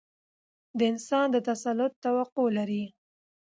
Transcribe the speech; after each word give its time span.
د 0.77 0.79
انسان 0.91 1.27
د 1.31 1.37
تسلط 1.49 1.91
توقع 2.05 2.47
لري. 2.57 2.85